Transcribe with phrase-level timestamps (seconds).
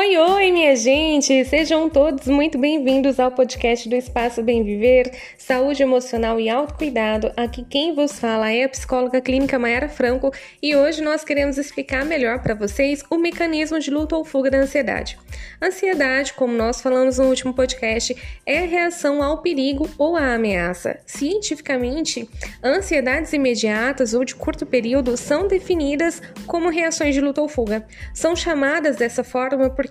[0.00, 1.44] Oi, oi, minha gente!
[1.44, 7.30] Sejam todos muito bem-vindos ao podcast do Espaço Bem Viver, Saúde Emocional e Autocuidado.
[7.36, 10.32] Aqui quem vos fala é a psicóloga clínica Mayara Franco
[10.62, 14.60] e hoje nós queremos explicar melhor para vocês o mecanismo de luta ou fuga da
[14.60, 15.18] ansiedade.
[15.62, 20.98] Ansiedade, como nós falamos no último podcast, é a reação ao perigo ou à ameaça.
[21.04, 22.26] Cientificamente,
[22.64, 27.86] ansiedades imediatas ou de curto período são definidas como reações de luta ou fuga.
[28.14, 29.89] São chamadas dessa forma porque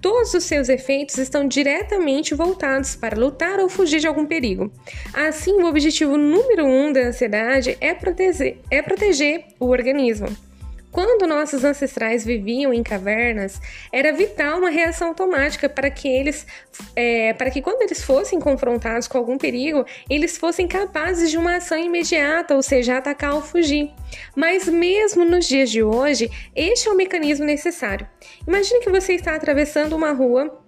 [0.00, 4.70] todos os seus efeitos estão diretamente voltados para lutar ou fugir de algum perigo.
[5.14, 10.28] Assim, o objetivo número um da ansiedade é proteger, é proteger o organismo.
[10.96, 13.60] Quando nossos ancestrais viviam em cavernas,
[13.92, 16.46] era vital uma reação automática para que eles,
[16.96, 21.56] é, para que quando eles fossem confrontados com algum perigo, eles fossem capazes de uma
[21.56, 23.90] ação imediata, ou seja, atacar ou fugir.
[24.34, 28.08] Mas mesmo nos dias de hoje, este é o mecanismo necessário.
[28.48, 30.65] Imagine que você está atravessando uma rua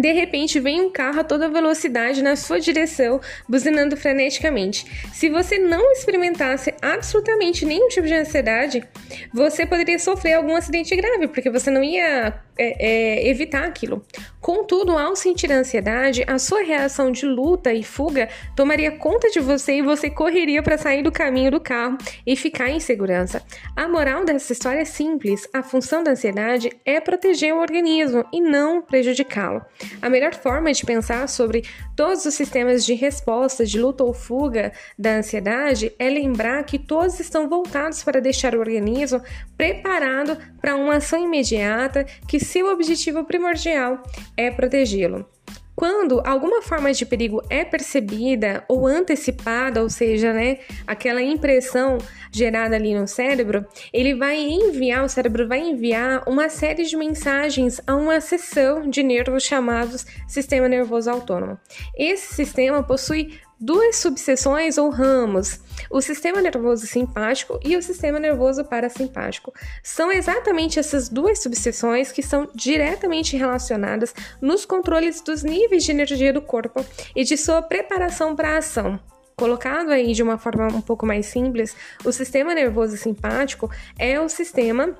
[0.00, 4.84] de repente vem um carro a toda velocidade na sua direção, buzinando freneticamente.
[5.12, 8.84] Se você não experimentasse absolutamente nenhum tipo de ansiedade,
[9.32, 14.04] você poderia sofrer algum acidente grave, porque você não ia é, é, evitar aquilo.
[14.40, 19.78] Contudo, ao sentir ansiedade, a sua reação de luta e fuga tomaria conta de você
[19.78, 21.96] e você correria para sair do caminho do carro
[22.26, 23.42] e ficar em segurança.
[23.74, 28.40] A moral dessa história é simples: a função da ansiedade é proteger o organismo e
[28.40, 29.62] não prejudicá-lo.
[30.02, 31.64] A melhor forma de pensar sobre
[31.96, 37.18] todos os sistemas de resposta de luta ou fuga da ansiedade é lembrar que todos
[37.18, 39.22] estão voltados para deixar o organismo
[39.56, 44.02] preparado para uma ação imediata que seu objetivo primordial
[44.36, 45.26] é protegê-lo.
[45.74, 51.98] Quando alguma forma de perigo é percebida ou antecipada, ou seja, né, aquela impressão
[52.30, 57.80] gerada ali no cérebro, ele vai enviar, o cérebro vai enviar uma série de mensagens
[57.86, 61.58] a uma seção de nervos chamados sistema nervoso autônomo.
[61.96, 65.58] Esse sistema possui duas subseções ou ramos,
[65.88, 69.54] o sistema nervoso simpático e o sistema nervoso parasimpático.
[69.82, 76.30] São exatamente essas duas subseções que são diretamente relacionadas nos controles dos níveis de energia
[76.30, 76.84] do corpo
[77.16, 79.00] e de sua preparação para a ação.
[79.34, 84.28] Colocado aí de uma forma um pouco mais simples, o sistema nervoso simpático é o
[84.28, 84.94] sistema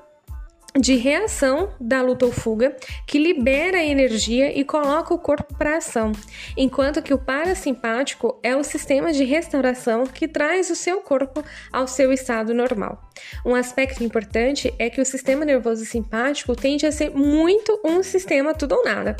[0.77, 2.75] de reação da luta ou fuga,
[3.07, 6.11] que libera energia e coloca o corpo para ação,
[6.57, 11.87] enquanto que o parasimpático é o sistema de restauração que traz o seu corpo ao
[11.87, 13.01] seu estado normal.
[13.45, 18.53] Um aspecto importante é que o sistema nervoso simpático tende a ser muito um sistema
[18.53, 19.15] tudo ou nada.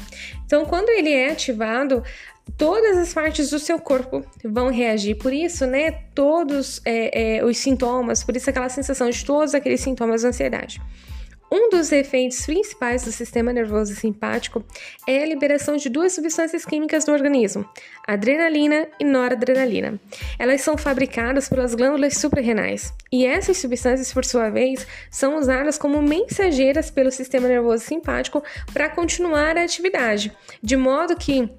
[0.46, 2.04] Então, quando ele é ativado,
[2.58, 5.16] todas as partes do seu corpo vão reagir.
[5.16, 9.80] Por isso, né, todos é, é, os sintomas, por isso aquela sensação de todos aqueles
[9.80, 10.82] sintomas de ansiedade.
[11.58, 14.62] Um dos efeitos principais do sistema nervoso simpático
[15.08, 17.66] é a liberação de duas substâncias químicas no organismo,
[18.06, 19.98] adrenalina e noradrenalina.
[20.38, 26.02] Elas são fabricadas pelas glândulas suprarrenais e essas substâncias, por sua vez, são usadas como
[26.02, 31.50] mensageiras pelo sistema nervoso simpático para continuar a atividade, de modo que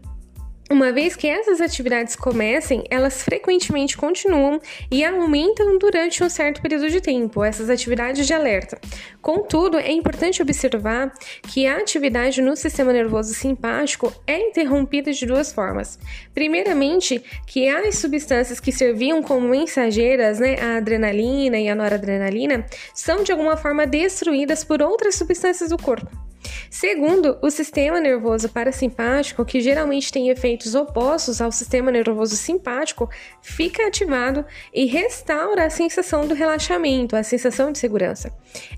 [0.68, 4.60] uma vez que essas atividades comecem, elas frequentemente continuam
[4.90, 8.78] e aumentam durante um certo período de tempo, essas atividades de alerta.
[9.22, 11.12] Contudo, é importante observar
[11.42, 15.98] que a atividade no sistema nervoso simpático é interrompida de duas formas.
[16.34, 23.22] Primeiramente, que as substâncias que serviam como mensageiras, né, a adrenalina e a noradrenalina, são
[23.22, 26.25] de alguma forma destruídas por outras substâncias do corpo.
[26.70, 33.08] Segundo, o sistema nervoso parasimpático, que geralmente tem efeitos opostos ao sistema nervoso simpático,
[33.40, 38.32] fica ativado e restaura a sensação do relaxamento, a sensação de segurança.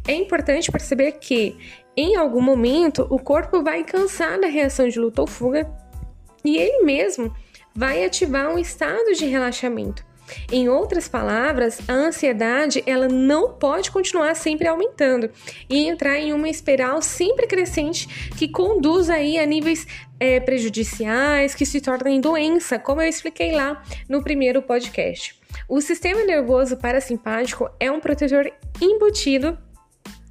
[0.07, 1.57] É importante perceber que,
[1.97, 5.69] em algum momento, o corpo vai cansar da reação de luta ou fuga
[6.45, 7.35] e ele mesmo
[7.75, 10.08] vai ativar um estado de relaxamento.
[10.51, 15.31] Em outras palavras, a ansiedade ela não pode continuar sempre aumentando
[15.69, 19.87] e entrar em uma espiral sempre crescente que conduz aí a níveis
[20.21, 25.39] é, prejudiciais que se tornem doença, como eu expliquei lá no primeiro podcast.
[25.69, 29.59] O sistema nervoso parasimpático é um protetor embutido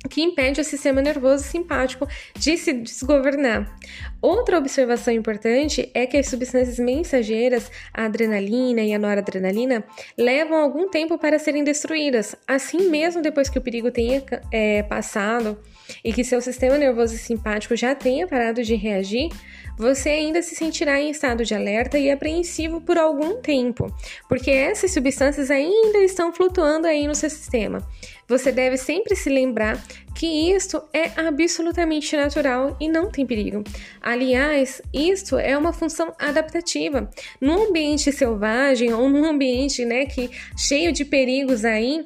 [0.07, 2.07] que impede o sistema nervoso simpático
[2.37, 3.75] de se desgovernar.
[4.21, 9.83] Outra observação importante é que as substâncias mensageiras, a adrenalina e a noradrenalina,
[10.17, 12.35] levam algum tempo para serem destruídas.
[12.47, 15.57] Assim, mesmo depois que o perigo tenha é, passado
[16.03, 19.29] e que seu sistema nervoso simpático já tenha parado de reagir,
[19.77, 23.93] você ainda se sentirá em estado de alerta e apreensivo por algum tempo,
[24.27, 27.87] porque essas substâncias ainda estão flutuando aí no seu sistema.
[28.27, 29.81] Você deve sempre se lembrar
[30.13, 33.63] que isto é absolutamente natural e não tem perigo.
[34.01, 37.09] Aliás, isto é uma função adaptativa.
[37.39, 42.05] Num ambiente selvagem ou num ambiente né, que cheio de perigos aí,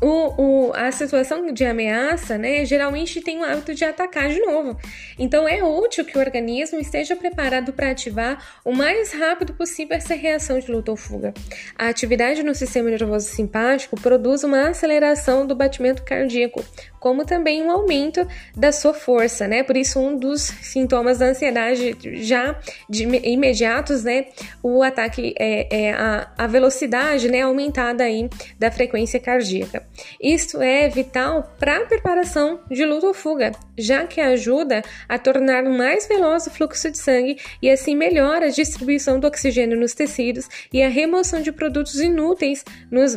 [0.00, 4.76] o, o, a situação de ameaça, né, geralmente tem o hábito de atacar de novo.
[5.18, 10.14] Então, é útil que o organismo esteja preparado para ativar o mais rápido possível essa
[10.14, 11.34] reação de luta ou fuga.
[11.76, 16.64] A atividade no sistema nervoso simpático produz uma aceleração do batimento cardíaco,
[16.98, 18.26] como também um aumento
[18.56, 19.62] da sua força, né?
[19.62, 22.58] Por isso, um dos sintomas da ansiedade já
[22.88, 24.26] de imediatos, né?
[24.62, 27.42] O ataque é, é a, a velocidade, né?
[27.42, 29.89] Aumentada aí da frequência cardíaca.
[30.20, 35.64] Isto é vital para a preparação de luta ou fuga, já que ajuda a tornar
[35.64, 40.48] mais veloz o fluxo de sangue e assim melhora a distribuição do oxigênio nos tecidos
[40.72, 43.10] e a remoção de produtos inúteis nos.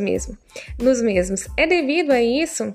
[0.80, 1.48] Nos mesmos.
[1.58, 2.74] É devido a isso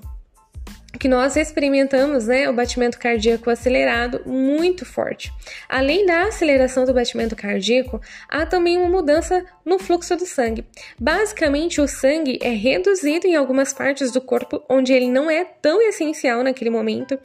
[0.99, 5.31] que nós experimentamos né, o batimento cardíaco acelerado muito forte.
[5.69, 10.65] Além da aceleração do batimento cardíaco, há também uma mudança no fluxo do sangue.
[10.99, 15.81] Basicamente, o sangue é reduzido em algumas partes do corpo onde ele não é tão
[15.81, 17.17] essencial naquele momento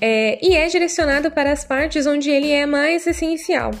[0.00, 3.72] é, e é direcionado para as partes onde ele é mais essencial.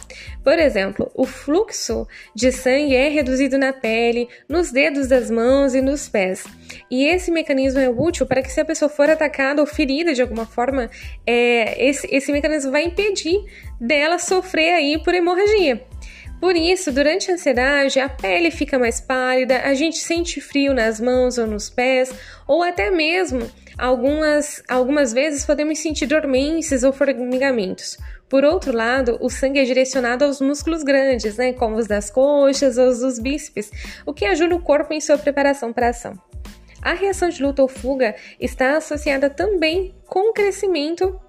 [0.42, 5.82] Por exemplo, o fluxo de sangue é reduzido na pele, nos dedos das mãos e
[5.82, 6.44] nos pés.
[6.90, 9.27] E esse mecanismo é útil para que, se a pessoa for atacada
[9.60, 10.90] ou ferida de alguma forma,
[11.26, 13.44] é, esse, esse mecanismo vai impedir
[13.80, 15.82] dela sofrer aí por hemorragia.
[16.40, 21.00] Por isso, durante a ansiedade, a pele fica mais pálida, a gente sente frio nas
[21.00, 22.12] mãos ou nos pés,
[22.46, 27.98] ou até mesmo algumas, algumas vezes podemos sentir dormências ou formigamentos.
[28.28, 32.76] Por outro lado, o sangue é direcionado aos músculos grandes, né, como os das coxas
[32.76, 33.70] ou os dos bíceps,
[34.04, 36.12] o que ajuda o corpo em sua preparação para a ação.
[36.82, 41.20] A reação de luta ou fuga está associada também com o crescimento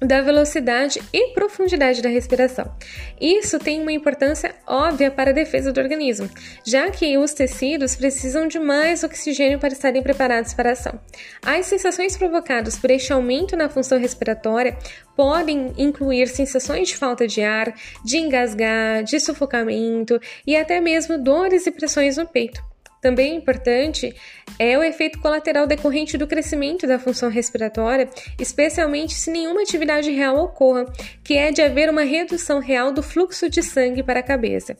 [0.00, 2.74] da velocidade e profundidade da respiração.
[3.20, 6.28] Isso tem uma importância óbvia para a defesa do organismo,
[6.66, 10.98] já que os tecidos precisam de mais oxigênio para estarem preparados para a ação.
[11.42, 14.76] As sensações provocadas por este aumento na função respiratória
[15.14, 21.66] podem incluir sensações de falta de ar, de engasgar, de sufocamento e até mesmo dores
[21.66, 22.69] e pressões no peito.
[23.00, 24.14] Também importante
[24.58, 28.08] é o efeito colateral decorrente do crescimento da função respiratória,
[28.38, 30.84] especialmente se nenhuma atividade real ocorra,
[31.24, 34.76] que é de haver uma redução real do fluxo de sangue para a cabeça.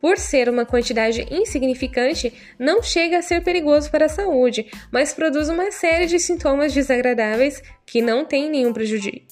[0.00, 5.50] Por ser uma quantidade insignificante, não chega a ser perigoso para a saúde, mas produz
[5.50, 8.72] uma série de sintomas desagradáveis que não têm nenhum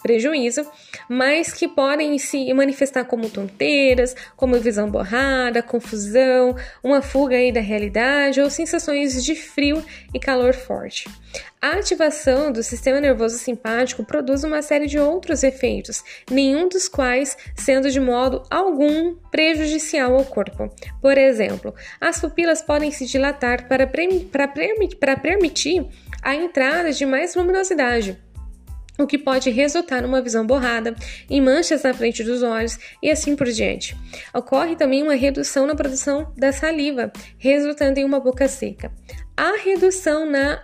[0.03, 0.67] prejuízo,
[1.09, 7.61] mas que podem se manifestar como tonteiras, como visão borrada, confusão, uma fuga aí da
[7.61, 9.81] realidade ou sensações de frio
[10.13, 11.09] e calor forte.
[11.63, 17.37] A ativação do sistema nervoso simpático produz uma série de outros efeitos, nenhum dos quais
[17.55, 20.69] sendo de modo algum prejudicial ao corpo.
[21.01, 24.49] Por exemplo, as pupilas podem se dilatar para, para,
[24.99, 25.87] para permitir
[26.23, 28.19] a entrada de mais luminosidade
[28.99, 30.95] o que pode resultar numa visão borrada,
[31.31, 33.97] em manchas na frente dos olhos e assim por diante.
[34.35, 38.93] Ocorre também uma redução na produção da saliva, resultando em uma boca seca.
[39.37, 40.61] Há redução na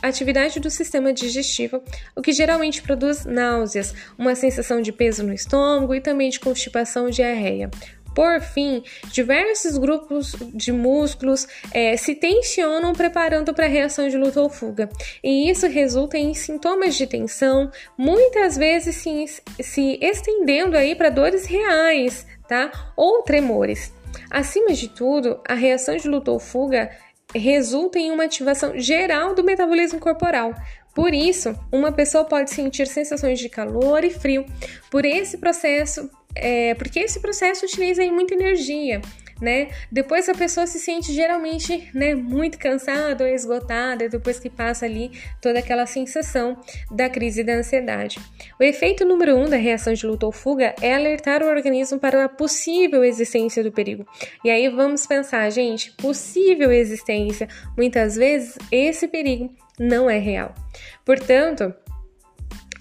[0.00, 1.82] atividade do sistema digestivo,
[2.14, 7.08] o que geralmente produz náuseas, uma sensação de peso no estômago e também de constipação
[7.08, 7.68] e diarreia.
[8.14, 14.40] Por fim, diversos grupos de músculos é, se tensionam preparando para a reação de luta
[14.40, 14.88] ou fuga,
[15.22, 19.26] e isso resulta em sintomas de tensão, muitas vezes se,
[19.60, 22.70] se estendendo aí para dores reais, tá?
[22.96, 23.92] Ou tremores.
[24.30, 26.90] Acima de tudo, a reação de luta ou fuga
[27.34, 30.54] resulta em uma ativação geral do metabolismo corporal,
[30.94, 34.44] por isso, uma pessoa pode sentir sensações de calor e frio
[34.90, 39.00] por esse processo, é, porque esse processo utiliza muita energia,
[39.40, 39.68] né?
[39.90, 45.10] Depois a pessoa se sente geralmente, né, muito cansada ou esgotada depois que passa ali
[45.40, 46.56] toda aquela sensação
[46.90, 48.20] da crise da ansiedade.
[48.58, 52.24] O efeito número um da reação de luta ou fuga é alertar o organismo para
[52.24, 54.06] a possível existência do perigo.
[54.44, 57.48] E aí vamos pensar, gente, possível existência.
[57.76, 60.54] Muitas vezes esse perigo não é real.
[61.04, 61.74] Portanto,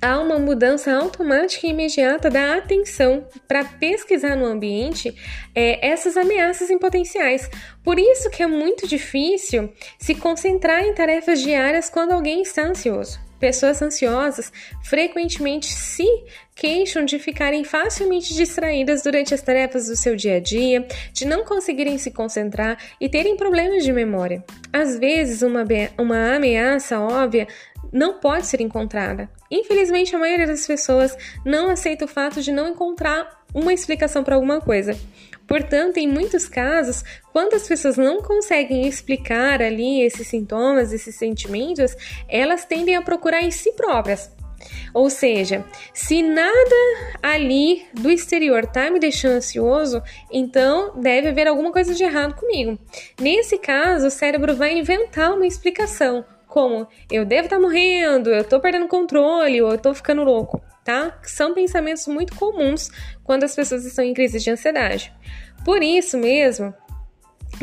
[0.01, 5.15] há uma mudança automática e imediata da atenção para pesquisar no ambiente
[5.53, 7.49] é, essas ameaças em potenciais.
[7.83, 13.30] Por isso que é muito difícil se concentrar em tarefas diárias quando alguém está ansioso.
[13.41, 16.05] Pessoas ansiosas frequentemente se
[16.55, 21.43] queixam de ficarem facilmente distraídas durante as tarefas do seu dia a dia, de não
[21.43, 24.45] conseguirem se concentrar e terem problemas de memória.
[24.71, 25.65] Às vezes, uma,
[25.97, 27.47] uma ameaça óbvia
[27.91, 29.27] não pode ser encontrada.
[29.49, 34.35] Infelizmente, a maioria das pessoas não aceita o fato de não encontrar uma explicação para
[34.35, 34.95] alguma coisa.
[35.51, 37.03] Portanto, em muitos casos,
[37.33, 41.93] quando as pessoas não conseguem explicar ali esses sintomas, esses sentimentos,
[42.29, 44.31] elas tendem a procurar em si próprias.
[44.93, 46.75] Ou seja, se nada
[47.21, 52.79] ali do exterior tá me deixando ansioso, então deve haver alguma coisa de errado comigo.
[53.19, 58.39] Nesse caso, o cérebro vai inventar uma explicação, como eu devo estar tá morrendo, eu
[58.39, 61.19] estou perdendo controle ou eu estou ficando louco, tá?
[61.23, 62.89] São pensamentos muito comuns
[63.23, 65.13] quando as pessoas estão em crise de ansiedade.
[65.63, 66.73] Por isso mesmo,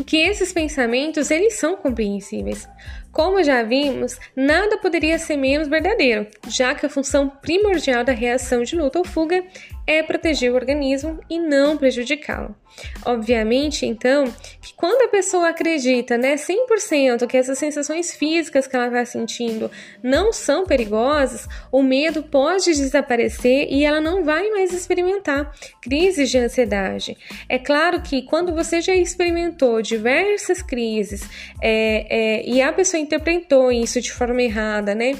[0.05, 2.67] que esses pensamentos eles são compreensíveis.
[3.11, 8.63] Como já vimos, nada poderia ser menos verdadeiro, já que a função primordial da reação
[8.63, 9.43] de luta ou fuga
[9.89, 12.55] é proteger o organismo e não prejudicá-lo.
[13.03, 14.25] Obviamente, então,
[14.61, 19.71] que quando a pessoa acredita, né, 100% que essas sensações físicas que ela está sentindo
[20.03, 26.37] não são perigosas, o medo pode desaparecer e ela não vai mais experimentar crises de
[26.37, 27.17] ansiedade.
[27.49, 31.27] É claro que quando você já experimentou diversas crises
[31.59, 35.15] é, é, e a pessoa interpretou isso de forma errada, né?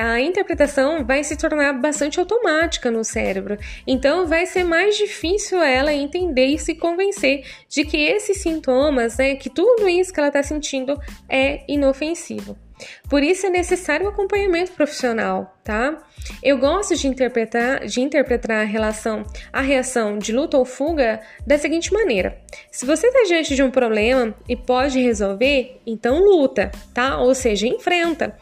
[0.00, 3.58] A interpretação vai se tornar bastante automática no cérebro.
[3.86, 9.34] Então, vai ser mais difícil ela entender e se convencer de que esses sintomas, né,
[9.34, 12.56] que tudo isso que ela está sentindo é inofensivo.
[13.08, 15.98] Por isso é necessário um acompanhamento profissional, tá?
[16.42, 21.58] Eu gosto de interpretar, de interpretar a relação, a reação de luta ou fuga da
[21.58, 22.38] seguinte maneira:
[22.70, 27.18] se você está diante de um problema e pode resolver, então luta, tá?
[27.18, 28.36] Ou seja, enfrenta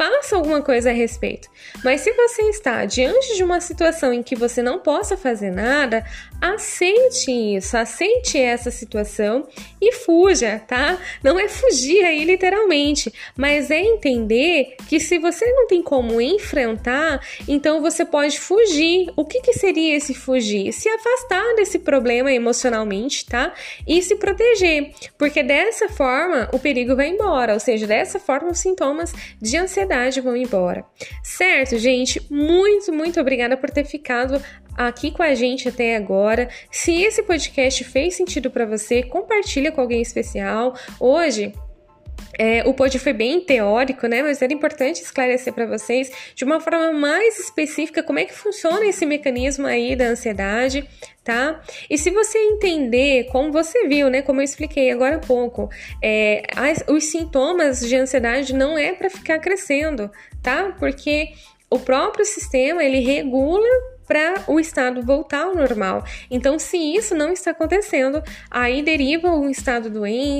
[0.00, 1.50] faça alguma coisa a respeito.
[1.84, 6.02] Mas se você está diante de uma situação em que você não possa fazer nada,
[6.40, 9.46] aceite isso, aceite essa situação
[9.78, 10.96] e fuja, tá?
[11.22, 17.20] Não é fugir aí literalmente, mas é entender que se você não tem como enfrentar,
[17.46, 19.12] então você pode fugir.
[19.14, 20.72] O que, que seria esse fugir?
[20.72, 23.52] Se afastar desse problema emocionalmente, tá?
[23.86, 28.58] E se proteger, porque dessa forma o perigo vai embora, ou seja, dessa forma os
[28.58, 30.84] sintomas de ansiedade ansiedade vão embora.
[31.22, 32.24] Certo, gente?
[32.30, 34.40] Muito, muito obrigada por ter ficado
[34.76, 36.48] aqui com a gente até agora.
[36.70, 40.74] Se esse podcast fez sentido para você, compartilha com alguém especial.
[40.98, 41.52] Hoje
[42.38, 44.22] é, o pod foi bem teórico, né?
[44.22, 48.86] Mas era importante esclarecer para vocês de uma forma mais específica como é que funciona
[48.86, 50.88] esse mecanismo aí da ansiedade,
[51.24, 51.60] tá?
[51.88, 54.22] E se você entender, como você viu, né?
[54.22, 55.68] Como eu expliquei agora há pouco,
[56.02, 60.10] é, as, os sintomas de ansiedade não é para ficar crescendo,
[60.42, 60.74] tá?
[60.78, 61.32] Porque
[61.70, 63.68] o próprio sistema ele regula
[64.10, 66.02] para o estado voltar ao normal.
[66.28, 69.88] Então, se isso não está acontecendo, aí deriva um estado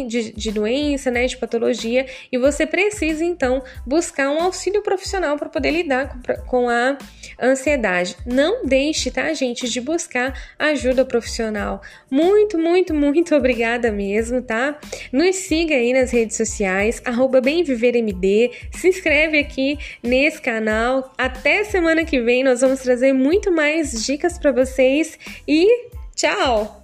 [0.08, 5.70] de, doença, né, de patologia, e você precisa então buscar um auxílio profissional para poder
[5.70, 6.98] lidar com, a
[7.40, 8.16] ansiedade.
[8.26, 11.80] Não deixe, tá, gente, de buscar ajuda profissional.
[12.10, 14.76] Muito, muito, muito obrigada mesmo, tá?
[15.12, 17.00] Nos siga aí nas redes sociais,
[17.40, 21.12] BemViverMD, se inscreve aqui nesse canal.
[21.16, 26.79] Até semana que vem nós vamos trazer muito mais mais dicas para vocês e tchau!